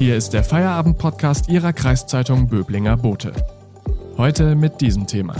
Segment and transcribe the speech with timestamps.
[0.00, 3.34] Hier ist der Feierabend-Podcast Ihrer Kreiszeitung Böblinger Bote.
[4.16, 5.36] Heute mit diesem Thema.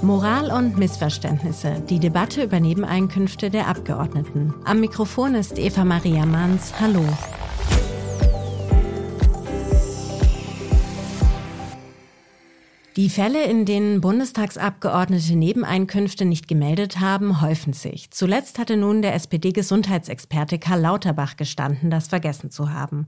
[0.00, 1.82] Moral und Missverständnisse.
[1.90, 4.54] Die Debatte über Nebeneinkünfte der Abgeordneten.
[4.64, 6.74] Am Mikrofon ist Eva Maria Manns.
[6.78, 7.02] Hallo.
[13.00, 18.10] Die Fälle, in denen Bundestagsabgeordnete Nebeneinkünfte nicht gemeldet haben, häufen sich.
[18.10, 23.06] Zuletzt hatte nun der SPD-Gesundheitsexperte Karl Lauterbach gestanden, das vergessen zu haben.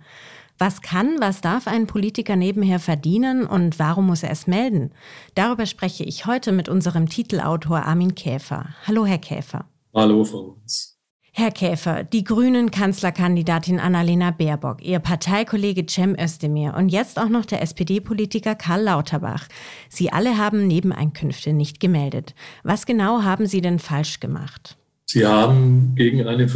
[0.56, 4.92] Was kann, was darf ein Politiker nebenher verdienen und warum muss er es melden?
[5.34, 8.70] Darüber spreche ich heute mit unserem Titelautor Armin Käfer.
[8.86, 9.66] Hallo, Herr Käfer.
[9.92, 10.91] Hallo, Frau Hans.
[11.34, 17.46] Herr Käfer, die Grünen Kanzlerkandidatin Annalena Baerbock, Ihr Parteikollege Cem Özdemir und jetzt auch noch
[17.46, 19.48] der SPD-Politiker Karl Lauterbach.
[19.88, 22.34] Sie alle haben Nebeneinkünfte nicht gemeldet.
[22.64, 24.76] Was genau haben Sie denn falsch gemacht?
[25.06, 26.46] Sie haben gegen eine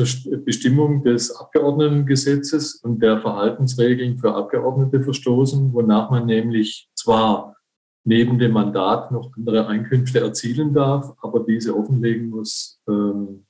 [0.45, 7.57] Bestimmung des Abgeordnetengesetzes und der Verhaltensregeln für Abgeordnete verstoßen, wonach man nämlich zwar
[8.05, 13.46] neben dem Mandat noch andere Einkünfte erzielen darf, aber diese offenlegen muss, ähm,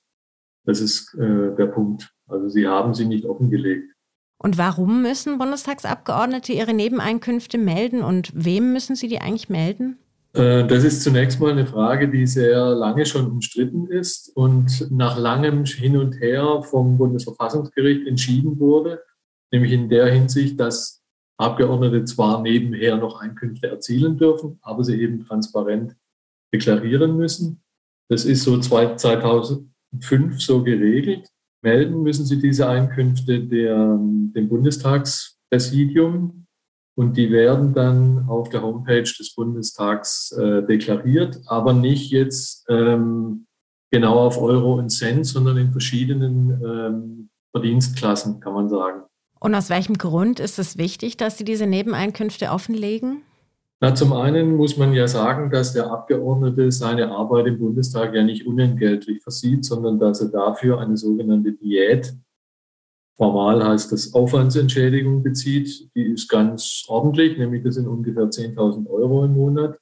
[0.66, 2.12] das ist äh, der Punkt.
[2.28, 3.92] Also sie haben sie nicht offengelegt.
[4.38, 9.98] Und warum müssen Bundestagsabgeordnete ihre Nebeneinkünfte melden und wem müssen sie die eigentlich melden?
[10.34, 15.16] Äh, das ist zunächst mal eine Frage, die sehr lange schon umstritten ist und nach
[15.18, 19.02] langem Hin und Her vom Bundesverfassungsgericht entschieden wurde,
[19.50, 21.02] nämlich in der Hinsicht, dass
[21.38, 25.96] Abgeordnete zwar nebenher noch Einkünfte erzielen dürfen, aber sie eben transparent
[26.52, 27.62] deklarieren müssen.
[28.08, 29.68] Das ist so 2000,
[30.00, 31.28] fünf so geregelt.
[31.62, 36.46] Melden müssen Sie diese Einkünfte der, dem Bundestagspräsidium
[36.96, 43.46] und die werden dann auf der Homepage des Bundestags äh, deklariert, aber nicht jetzt ähm,
[43.90, 49.02] genau auf Euro und Cent, sondern in verschiedenen ähm, Verdienstklassen, kann man sagen.
[49.38, 53.22] Und aus welchem Grund ist es wichtig, dass Sie diese Nebeneinkünfte offenlegen?
[53.80, 58.22] Na, zum einen muss man ja sagen, dass der Abgeordnete seine Arbeit im Bundestag ja
[58.22, 62.14] nicht unentgeltlich versieht, sondern dass er dafür eine sogenannte Diät,
[63.16, 65.90] formal heißt das Aufwandsentschädigung bezieht.
[65.94, 69.78] Die ist ganz ordentlich, nämlich das sind ungefähr 10.000 Euro im Monat.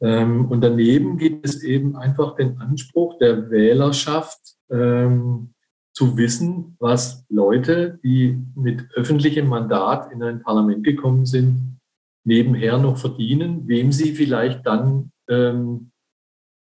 [0.00, 5.54] Ähm, und daneben gibt es eben einfach den Anspruch der Wählerschaft, ähm,
[5.94, 11.78] zu wissen, was Leute, die mit öffentlichem Mandat in ein Parlament gekommen sind,
[12.26, 15.92] nebenher noch verdienen, wem sie vielleicht dann ähm,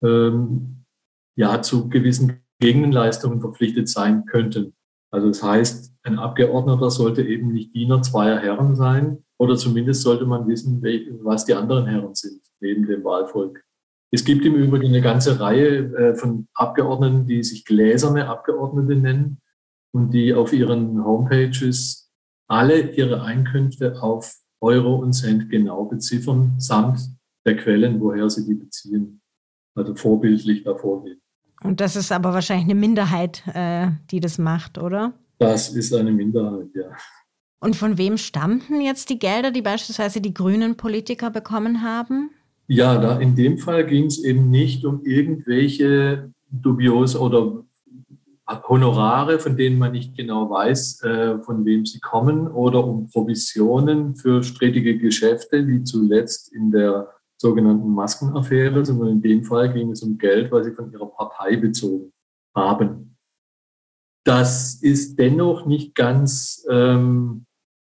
[0.04, 0.86] ähm,
[1.36, 4.74] ja zu gewissen Gegenleistungen verpflichtet sein könnten.
[5.12, 10.26] Also das heißt, ein Abgeordneter sollte eben nicht Diener zweier Herren sein oder zumindest sollte
[10.26, 10.82] man wissen,
[11.24, 13.64] was die anderen Herren sind neben dem Wahlvolk.
[14.14, 19.42] Es gibt im Übrigen eine ganze Reihe äh, von Abgeordneten, die sich gläserne Abgeordnete nennen
[19.94, 22.10] und die auf ihren Homepages
[22.48, 27.00] alle ihre Einkünfte auf Euro und Cent genau beziffern, samt
[27.46, 29.22] der Quellen, woher sie die beziehen.
[29.76, 31.22] Also vorbildlich da vorgehen.
[31.64, 35.14] Und das ist aber wahrscheinlich eine Minderheit, äh, die das macht, oder?
[35.40, 36.92] Das ist eine Minderheit, ja.
[37.60, 42.32] Und von wem stammten jetzt die Gelder, die beispielsweise die grünen Politiker bekommen haben?
[42.68, 47.64] Ja, da in dem Fall ging es eben nicht um irgendwelche dubios oder
[48.68, 54.16] Honorare, von denen man nicht genau weiß, äh, von wem sie kommen, oder um Provisionen
[54.16, 60.04] für strittige Geschäfte, wie zuletzt in der sogenannten Maskenaffäre, sondern in dem Fall ging es
[60.04, 62.14] um Geld, was sie von ihrer Partei bezogen
[62.56, 63.18] haben.
[64.24, 67.46] Das ist dennoch nicht ganz ähm,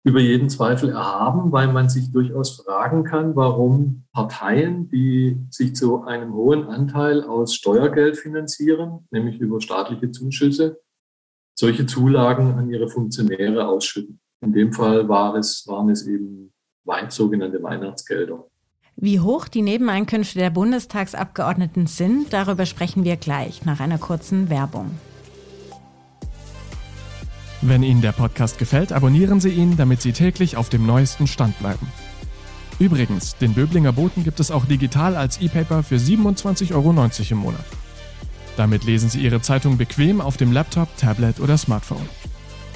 [0.06, 6.04] über jeden Zweifel erhaben, weil man sich durchaus fragen kann, warum Parteien, die sich zu
[6.04, 10.80] einem hohen Anteil aus Steuergeld finanzieren, nämlich über staatliche Zuschüsse,
[11.58, 14.20] solche Zulagen an ihre Funktionäre ausschütten.
[14.42, 16.52] In dem Fall war es, waren es eben
[17.08, 18.46] sogenannte Weihnachtsgelder.
[18.94, 24.92] Wie hoch die Nebeneinkünfte der Bundestagsabgeordneten sind, darüber sprechen wir gleich nach einer kurzen Werbung.
[27.68, 31.58] Wenn Ihnen der Podcast gefällt, abonnieren Sie ihn, damit Sie täglich auf dem neuesten Stand
[31.58, 31.88] bleiben.
[32.78, 37.64] Übrigens, den Böblinger Boten gibt es auch digital als E-Paper für 27,90 Euro im Monat.
[38.56, 42.08] Damit lesen Sie Ihre Zeitung bequem auf dem Laptop, Tablet oder Smartphone.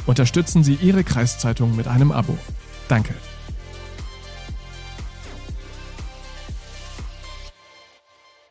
[0.07, 2.37] Unterstützen Sie Ihre Kreiszeitung mit einem Abo.
[2.89, 3.15] Danke.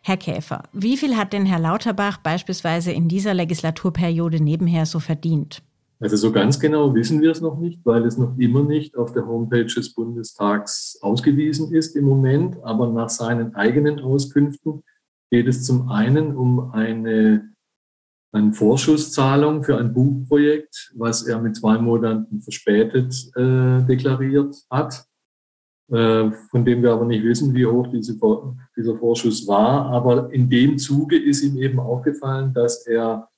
[0.03, 5.63] Herr Käfer, wie viel hat denn Herr Lauterbach beispielsweise in dieser Legislaturperiode nebenher so verdient?
[6.01, 9.12] Also so ganz genau wissen wir es noch nicht, weil es noch immer nicht auf
[9.12, 12.57] der Homepage des Bundestags ausgewiesen ist im Moment.
[12.63, 14.84] Aber nach seinen eigenen Auskünften
[15.30, 17.50] geht es zum einen um eine
[18.31, 25.06] eine Vorschusszahlung für ein Buchprojekt, was er mit zwei Monaten verspätet äh, deklariert hat,
[25.92, 28.18] äh, von dem wir aber nicht wissen, wie hoch diese,
[28.78, 29.88] dieser Vorschuss war.
[29.88, 33.30] Aber in dem Zuge ist ihm eben aufgefallen, dass er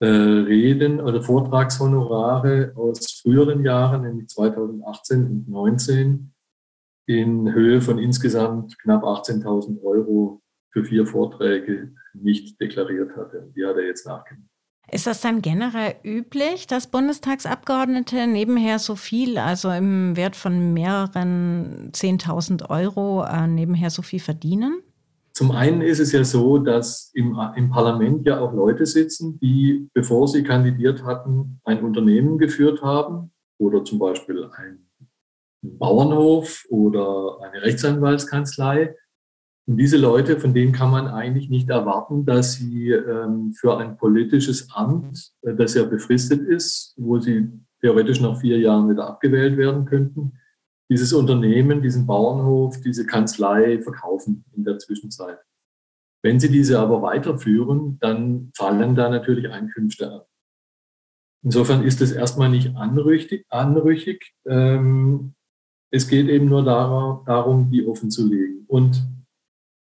[0.00, 6.34] äh, Reden oder Vortragshonorare aus früheren Jahren, nämlich 2018 und 2019,
[7.06, 13.52] in Höhe von insgesamt knapp 18.000 Euro für vier Vorträge nicht deklariert hatte.
[13.54, 14.48] Die hat er jetzt nachgenommen.
[14.90, 21.90] Ist das dann generell üblich, dass Bundestagsabgeordnete nebenher so viel, also im Wert von mehreren
[21.92, 24.82] 10.000 Euro, äh, nebenher so viel verdienen?
[25.36, 29.88] Zum einen ist es ja so, dass im, im Parlament ja auch Leute sitzen, die,
[29.92, 34.86] bevor sie kandidiert hatten, ein Unternehmen geführt haben oder zum Beispiel ein
[35.60, 38.94] Bauernhof oder eine Rechtsanwaltskanzlei.
[39.66, 43.96] Und diese Leute, von denen kann man eigentlich nicht erwarten, dass sie ähm, für ein
[43.96, 49.56] politisches Amt, äh, das ja befristet ist, wo sie theoretisch nach vier Jahren wieder abgewählt
[49.56, 50.38] werden könnten,
[50.90, 55.38] dieses Unternehmen, diesen Bauernhof, diese Kanzlei verkaufen in der Zwischenzeit.
[56.22, 60.28] Wenn sie diese aber weiterführen, dann fallen da natürlich Einkünfte ab.
[61.42, 63.44] Insofern ist es erstmal nicht anrüchig.
[63.50, 64.32] anrüchig.
[64.46, 65.34] Ähm,
[65.90, 68.64] es geht eben nur darum, die offen zu legen.
[68.66, 69.06] Und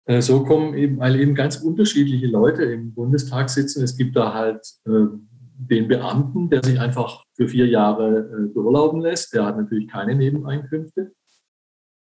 [0.06, 3.84] äh, so kommen eben, weil eben ganz unterschiedliche Leute im Bundestag sitzen.
[3.84, 5.06] Es gibt da halt äh,
[5.56, 9.34] den Beamten, der sich einfach für vier Jahre äh, beurlauben lässt.
[9.34, 11.12] Der hat natürlich keine Nebeneinkünfte.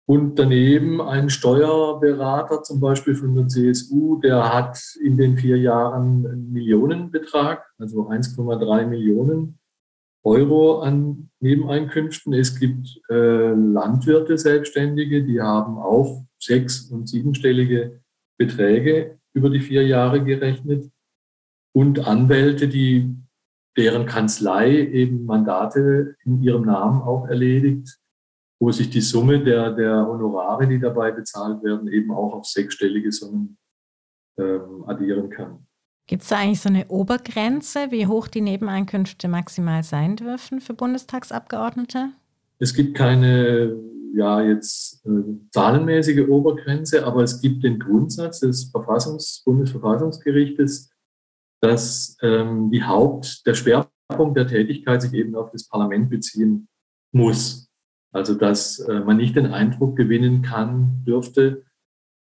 [0.07, 6.25] Und daneben ein Steuerberater zum Beispiel von der CSU, der hat in den vier Jahren
[6.25, 9.59] einen Millionenbetrag, also 1,3 Millionen
[10.23, 12.33] Euro an Nebeneinkünften.
[12.33, 18.01] Es gibt äh, Landwirte, Selbstständige, die haben auch sechs- und siebenstellige
[18.37, 20.89] Beträge über die vier Jahre gerechnet
[21.71, 23.15] und Anwälte, die
[23.79, 27.97] deren Kanzlei eben Mandate in ihrem Namen auch erledigt,
[28.59, 33.09] wo sich die Summe der, der Honorare, die dabei bezahlt werden, eben auch auf sechsstellige
[33.11, 33.57] Summen
[34.37, 35.65] ähm, addieren kann.
[36.07, 40.73] Gibt es da eigentlich so eine Obergrenze, wie hoch die Nebeneinkünfte maximal sein dürfen für
[40.73, 42.09] Bundestagsabgeordnete?
[42.57, 43.79] Es gibt keine
[44.13, 45.09] ja jetzt äh,
[45.51, 50.91] zahlenmäßige Obergrenze, aber es gibt den Grundsatz des Verfassungs Bundesverfassungsgerichtes,
[51.61, 56.67] dass ähm, die Haupt, der Schwerpunkt der Tätigkeit sich eben auf das Parlament beziehen
[57.11, 57.69] muss.
[58.11, 61.63] Also dass äh, man nicht den Eindruck gewinnen kann, dürfte,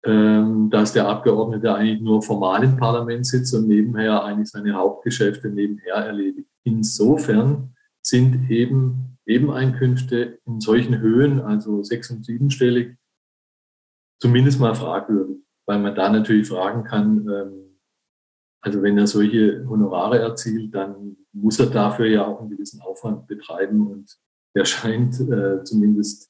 [0.06, 5.50] ähm, dass der Abgeordnete eigentlich nur formal im Parlament sitzt und nebenher eigentlich seine Hauptgeschäfte
[5.50, 6.50] nebenher erledigt.
[6.64, 12.96] Insofern sind eben Nebeneinkünfte in solchen Höhen, also sechs- und siebenstellig,
[14.22, 17.67] zumindest mal fragwürdig, weil man da natürlich fragen kann, ähm,
[18.62, 23.28] also wenn er solche Honorare erzielt, dann muss er dafür ja auch einen gewissen Aufwand
[23.28, 24.18] betreiben und
[24.56, 26.30] der scheint äh, zumindest,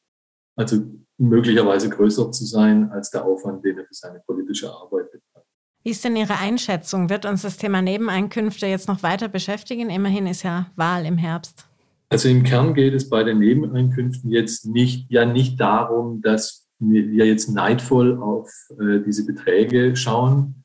[0.55, 0.77] also
[1.17, 5.47] möglicherweise größer zu sein als der Aufwand, den er für seine politische Arbeit betreibt.
[5.83, 7.09] Wie ist denn Ihre Einschätzung?
[7.09, 9.89] Wird uns das Thema Nebeneinkünfte jetzt noch weiter beschäftigen?
[9.89, 11.65] Immerhin ist ja Wahl im Herbst.
[12.09, 17.25] Also im Kern geht es bei den Nebeneinkünften jetzt nicht, ja nicht darum, dass wir
[17.25, 18.49] jetzt neidvoll auf
[18.79, 20.63] äh, diese Beträge schauen,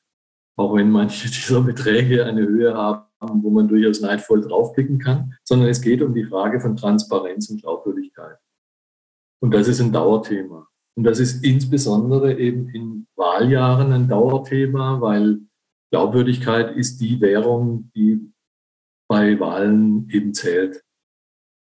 [0.56, 3.04] auch wenn manche dieser Beträge eine Höhe haben,
[3.43, 7.62] wo man durchaus neidvoll draufklicken kann, sondern es geht um die Frage von Transparenz und
[7.62, 8.38] Glaubwürdigkeit.
[9.41, 10.69] Und das ist ein Dauerthema.
[10.96, 15.41] Und das ist insbesondere eben in Wahljahren ein Dauerthema, weil
[15.91, 18.32] Glaubwürdigkeit ist die Währung, die
[19.08, 20.82] bei Wahlen eben zählt.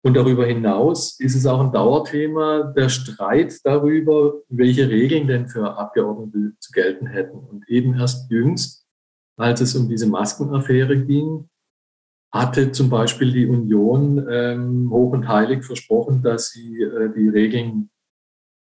[0.04, 5.78] Und darüber hinaus ist es auch ein Dauerthema der Streit darüber, welche Regeln denn für
[5.78, 7.38] Abgeordnete zu gelten hätten.
[7.38, 8.86] Und eben erst jüngst,
[9.38, 11.48] als es um diese Maskenaffäre ging,
[12.30, 17.88] hatte zum Beispiel die Union ähm, hoch und heilig versprochen, dass sie äh, die Regeln,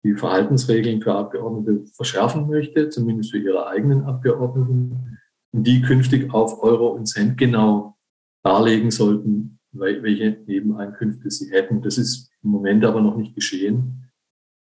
[0.05, 5.19] die Verhaltensregeln für Abgeordnete verschärfen möchte, zumindest für ihre eigenen Abgeordneten,
[5.51, 7.97] die künftig auf Euro und Cent genau
[8.43, 11.81] darlegen sollten, welche Nebeneinkünfte sie hätten.
[11.81, 14.09] Das ist im Moment aber noch nicht geschehen.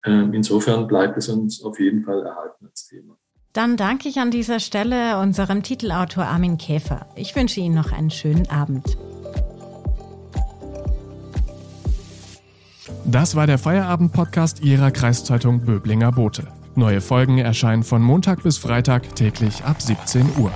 [0.04, 3.16] Ähm, insofern bleibt es uns auf jeden Fall erhalten als Thema.
[3.52, 7.06] Dann danke ich an dieser Stelle unserem Titelautor Armin Käfer.
[7.16, 8.98] Ich wünsche Ihnen noch einen schönen Abend.
[13.06, 16.48] Das war der Feierabend-Podcast Ihrer Kreiszeitung Böblinger Bote.
[16.74, 20.52] Neue Folgen erscheinen von Montag bis Freitag täglich ab 17 Uhr.